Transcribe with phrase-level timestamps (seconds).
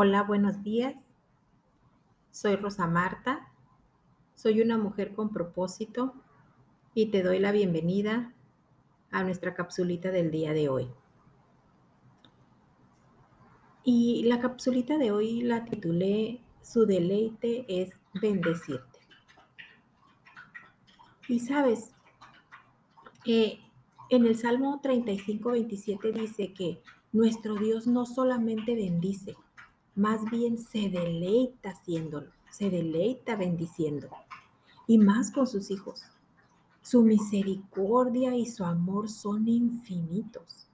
[0.00, 0.94] Hola, buenos días.
[2.30, 3.48] Soy Rosa Marta.
[4.36, 6.14] Soy una mujer con propósito
[6.94, 8.32] y te doy la bienvenida
[9.10, 10.88] a nuestra capsulita del día de hoy.
[13.82, 17.90] Y la capsulita de hoy la titulé Su deleite es
[18.22, 19.00] bendecirte.
[21.26, 21.92] Y sabes,
[23.26, 23.58] eh,
[24.10, 26.80] en el Salmo 35, 27 dice que
[27.10, 29.34] nuestro Dios no solamente bendice,
[29.98, 34.08] más bien se deleita haciéndolo, se deleita bendiciendo,
[34.86, 36.04] y más con sus hijos.
[36.82, 40.68] Su misericordia y su amor son infinitos.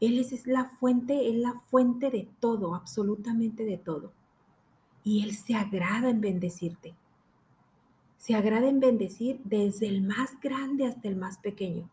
[0.00, 4.12] Él es, la fuente, es la fuente de todo, absolutamente de todo.
[5.04, 6.94] Y Él se agrada en bendecirte.
[8.18, 11.88] Se agrada en bendecir desde el más grande hasta el más pequeño,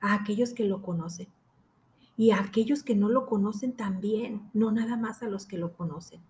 [0.00, 1.28] a aquellos que lo conocen
[2.18, 5.72] y a aquellos que no lo conocen también, no nada más a los que lo
[5.74, 6.20] conocen,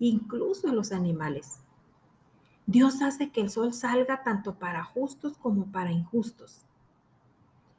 [0.00, 1.60] incluso a los animales.
[2.66, 6.66] Dios hace que el sol salga tanto para justos como para injustos.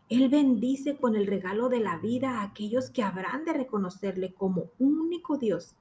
[0.08, 4.68] Él bendice con el regalo de la vida a aquellos que habrán de reconocerle como
[4.80, 5.76] único Dios,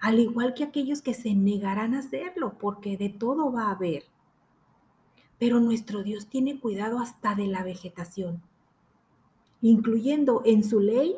[0.00, 4.02] al igual que aquellos que se negarán a hacerlo, porque de todo va a haber.
[5.38, 8.42] Pero nuestro Dios tiene cuidado hasta de la vegetación
[9.62, 11.16] incluyendo en su ley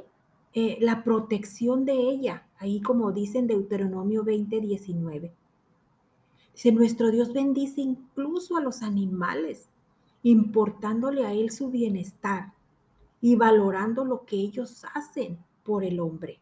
[0.53, 5.33] eh, la protección de ella, ahí como dice en Deuteronomio 20, 19.
[6.53, 9.69] Dice, nuestro Dios bendice incluso a los animales,
[10.23, 12.53] importándole a Él su bienestar
[13.21, 16.39] y valorando lo que ellos hacen por el hombre.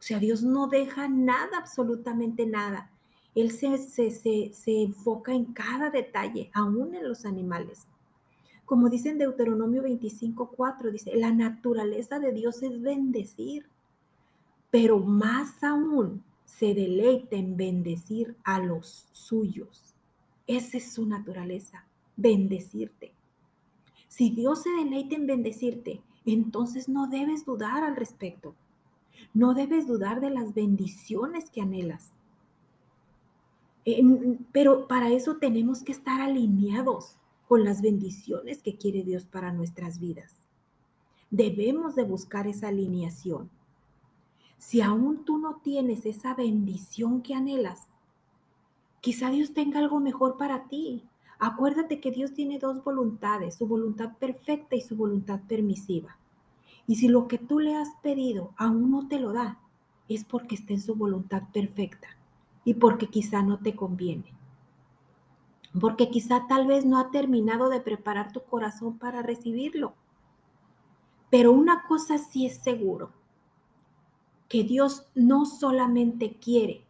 [0.00, 2.90] O sea, Dios no deja nada, absolutamente nada.
[3.36, 7.86] Él se, se, se enfoca en cada detalle, aún en los animales.
[8.64, 13.66] Como dice en Deuteronomio 25:4, dice, la naturaleza de Dios es bendecir,
[14.70, 19.94] pero más aún se deleita en bendecir a los suyos.
[20.46, 21.84] Esa es su naturaleza,
[22.16, 23.12] bendecirte.
[24.08, 28.54] Si Dios se deleita en bendecirte, entonces no debes dudar al respecto.
[29.34, 32.12] No debes dudar de las bendiciones que anhelas.
[34.52, 37.16] pero para eso tenemos que estar alineados
[37.52, 40.32] con las bendiciones que quiere Dios para nuestras vidas.
[41.30, 43.50] Debemos de buscar esa alineación.
[44.56, 47.88] Si aún tú no tienes esa bendición que anhelas,
[49.02, 51.04] quizá Dios tenga algo mejor para ti.
[51.38, 56.16] Acuérdate que Dios tiene dos voluntades, su voluntad perfecta y su voluntad permisiva.
[56.86, 59.60] Y si lo que tú le has pedido aún no te lo da,
[60.08, 62.08] es porque está en su voluntad perfecta
[62.64, 64.32] y porque quizá no te conviene
[65.80, 69.94] porque quizá tal vez no ha terminado de preparar tu corazón para recibirlo.
[71.30, 73.10] Pero una cosa sí es seguro,
[74.48, 76.84] que Dios no solamente quiere,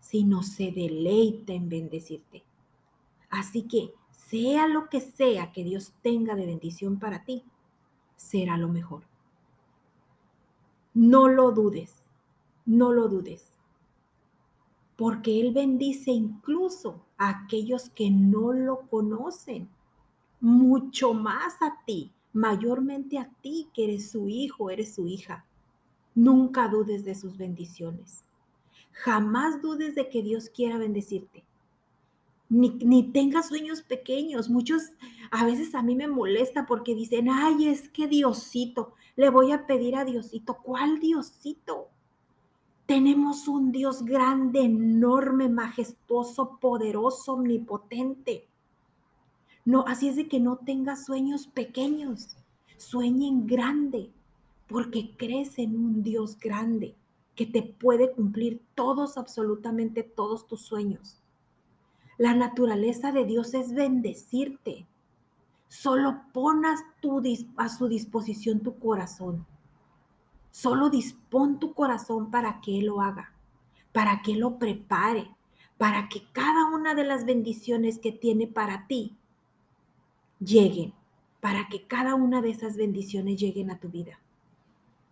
[0.00, 2.42] sino se deleita en bendecirte.
[3.28, 7.44] Así que sea lo que sea que Dios tenga de bendición para ti,
[8.16, 9.02] será lo mejor.
[10.94, 12.06] No lo dudes,
[12.64, 13.55] no lo dudes
[14.96, 19.68] porque Él bendice incluso a aquellos que no lo conocen,
[20.40, 25.44] mucho más a ti, mayormente a ti que eres su hijo, eres su hija.
[26.14, 28.24] Nunca dudes de sus bendiciones.
[28.92, 31.44] Jamás dudes de que Dios quiera bendecirte.
[32.48, 34.48] Ni, ni tengas sueños pequeños.
[34.48, 34.82] Muchos
[35.30, 39.66] a veces a mí me molesta porque dicen, ay, es que Diosito, le voy a
[39.66, 40.58] pedir a Diosito.
[40.62, 41.88] ¿Cuál Diosito?
[42.86, 48.46] Tenemos un Dios grande, enorme, majestuoso, poderoso, omnipotente.
[49.64, 52.36] No, así es de que no tengas sueños pequeños,
[52.76, 54.12] sueñen grande,
[54.68, 56.94] porque crees en un Dios grande
[57.34, 61.20] que te puede cumplir todos, absolutamente todos tus sueños.
[62.18, 64.86] La naturaleza de Dios es bendecirte.
[65.68, 66.80] Solo ponas
[67.56, 69.44] a su disposición tu corazón.
[70.56, 73.30] Solo dispón tu corazón para que Él lo haga,
[73.92, 75.30] para que lo prepare,
[75.76, 79.18] para que cada una de las bendiciones que tiene para ti
[80.40, 80.94] lleguen,
[81.42, 84.18] para que cada una de esas bendiciones lleguen a tu vida.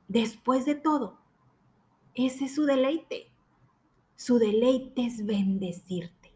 [0.08, 1.18] Después de todo,
[2.14, 3.26] ese es su deleite.
[4.16, 6.32] Su deleite es bendecirte.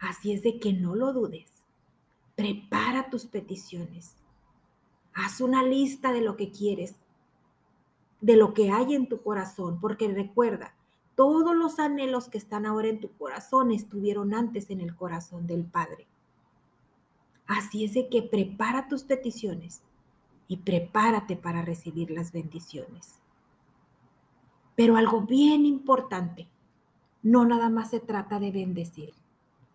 [0.00, 1.52] Así es de que no lo dudes.
[2.34, 4.16] Prepara tus peticiones.
[5.14, 6.96] Haz una lista de lo que quieres
[8.20, 10.74] de lo que hay en tu corazón, porque recuerda,
[11.14, 15.64] todos los anhelos que están ahora en tu corazón estuvieron antes en el corazón del
[15.64, 16.06] Padre.
[17.46, 19.82] Así es de que prepara tus peticiones
[20.48, 23.18] y prepárate para recibir las bendiciones.
[24.76, 26.46] Pero algo bien importante,
[27.22, 29.12] no nada más se trata de bendecir,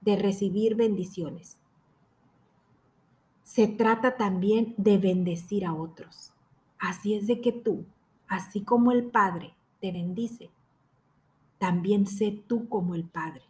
[0.02, 1.58] de recibir bendiciones.
[3.44, 6.32] Se trata también de bendecir a otros.
[6.80, 7.86] Así es de que tú,
[8.34, 10.50] así como el Padre te bendice,
[11.60, 13.44] también sé tú como el Padre.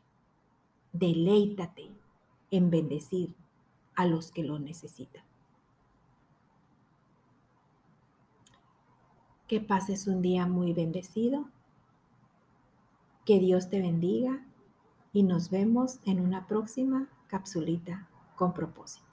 [0.91, 1.89] Deleítate
[2.51, 3.33] en bendecir
[3.95, 5.23] a los que lo necesitan.
[9.47, 11.45] Que pases un día muy bendecido.
[13.25, 14.45] Que Dios te bendiga
[15.13, 19.12] y nos vemos en una próxima capsulita con propósito.